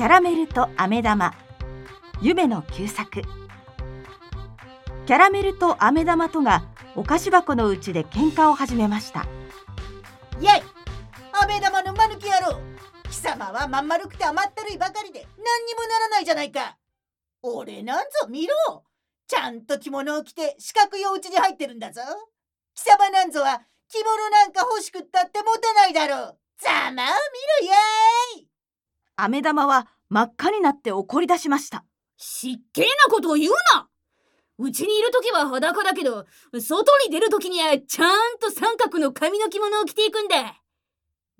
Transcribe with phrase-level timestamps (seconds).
[0.00, 1.34] キャラメルと飴玉。
[2.22, 3.20] 夢の旧作。
[3.20, 6.62] キャラメルと飴玉とが
[6.96, 9.26] お菓子箱のうちで喧嘩を始めました。
[10.40, 10.62] やい
[11.42, 12.58] 飴玉の間抜き野郎。
[13.10, 16.78] 貴様はまん丸くて甘ったるいばかりで何にもならないじゃないか。
[17.42, 18.54] 俺なんぞ見ろ。
[19.28, 22.00] ちゃんと着物を着て四角いお家に入ってるんだぞ。
[22.74, 23.60] 貴様なんぞは
[23.90, 26.38] 着物なんか欲しくったって持たないだろう。
[26.56, 27.02] ざまを見
[27.68, 27.76] ろや
[28.38, 28.49] い
[29.24, 31.84] 飴玉は真っ赤になって怒り出しました。
[32.16, 33.88] 失敬なことを言うな。
[34.58, 36.26] うちにいる時は裸だけど
[36.60, 40.60] 外に出る時にはちゃんと三角の髪の着物を着ていくんだ。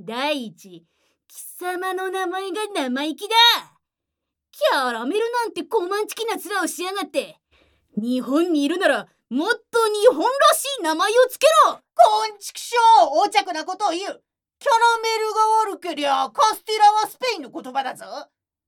[0.00, 0.86] 第一
[1.28, 3.36] 貴様の名前が生意気だ。
[4.50, 7.38] キャラメルなんてコマンチキな面をしやがって。
[7.96, 11.80] 日本にいるならもっと日本らしい名前をつけろ。
[11.94, 14.22] こんちくしょう横着なことを言う
[14.60, 18.04] キャラメルが悪けりゃカスティラはスペインの言葉だぞ。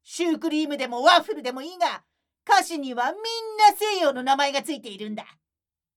[0.03, 2.03] シュークリームでもワッフルでもいいが
[2.49, 3.23] 歌詞にはみん
[3.59, 5.27] な西洋の名前がついているんだ。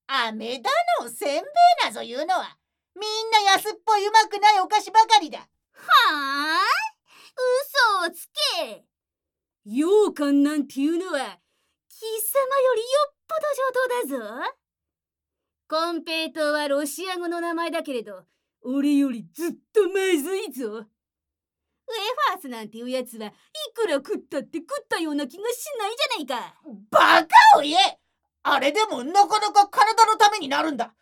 [0.08, 0.69] 飴だ
[1.02, 1.44] のせんべい
[1.86, 2.58] なぞ言うのは
[2.94, 5.39] みんな安っぽいうまくないお菓子ばかりだ。
[5.39, 6.62] はあ
[8.03, 8.28] 嘘をつ
[8.59, 8.84] け。
[9.66, 11.39] 羊羹なんていうのは
[11.89, 14.56] 貴様よりよっぽど上等だぞ。
[15.69, 18.25] コンペイトはロシア語の名前だけれど
[18.67, 20.66] 俺よりずっとまずいぞ。
[20.67, 23.31] ウェファースなんていうやつはい
[23.75, 26.55] くら食ったって食ったような気がしないじゃないか。
[26.89, 27.99] バカを言え
[28.41, 30.95] あれでもなかなか体のためになるんだ。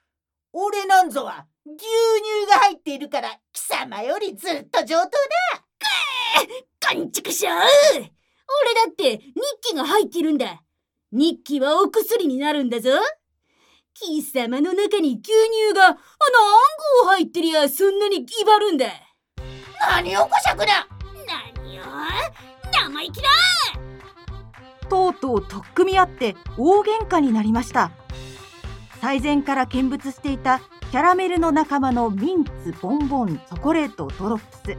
[0.51, 5.09] 俺なんぞは牛乳が入っているから貴様よりずっと上等だ。
[6.81, 7.53] かんちくしょう。
[7.55, 8.11] 俺だ
[8.91, 10.61] って日記が入ってるんだ。
[11.13, 12.89] 日記はお薬になるんだぞ
[13.95, 15.97] 貴様の中に牛乳が何合
[17.09, 18.87] 入ってりゃそんなに威張るんだ。
[19.87, 20.87] 何をこしゃくな
[21.63, 21.83] 何を
[22.71, 23.29] 生意気だ。
[24.89, 27.91] とうとう取っ組み合って大喧嘩になりました。
[28.99, 30.59] 最前から見物していた
[30.91, 34.77] キャラメルの仲間のミンツボンボンチョコレートドロップス。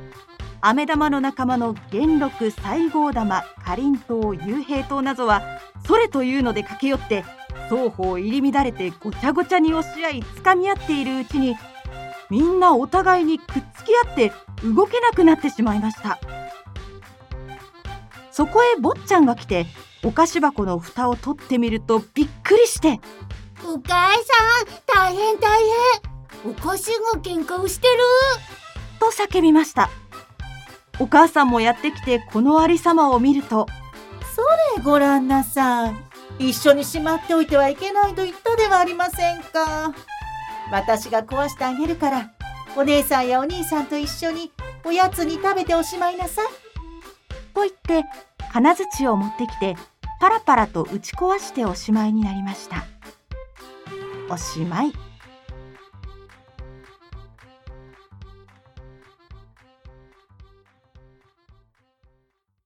[0.60, 5.42] 飴玉の仲間の元禄西郷玉かりんとう幽閉糖などは
[5.86, 7.22] それというので駆け寄って
[7.69, 11.56] 双方入り乱れてごちゃごちゃに押し合い掴み合っているうちに
[12.30, 14.32] みんなお互いにくっつき合って
[14.64, 16.19] 動けなくなってしまいました。
[18.30, 19.66] そこへ坊ちゃんが来て
[20.03, 23.00] お菓子箱の蓋を取ってみるとびっくりして。
[23.64, 24.22] お母さん
[24.86, 25.58] 大変大
[26.42, 26.50] 変。
[26.50, 28.03] お菓子が喧嘩をしてる。
[29.00, 29.88] と叫びました。
[31.00, 33.66] お母さんもやってきてこのありさまを見ると。
[34.34, 34.42] そ
[34.78, 39.94] れごらんなさい一緒にしまっておいてはいけないと言ったではありませんか。
[40.70, 42.30] 私が壊してあげるから
[42.76, 44.50] お姉さんやお兄さんと一緒に
[44.84, 46.46] おやつに食べておしまいなさい。
[47.54, 48.04] と言って
[48.52, 49.76] 金槌を持ってきて
[50.20, 52.84] パラパラと打ち壊しておしまいになりました。
[54.28, 54.92] おしまい。